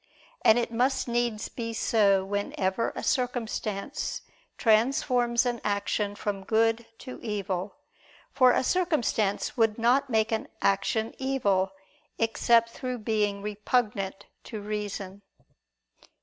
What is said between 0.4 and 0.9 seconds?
And it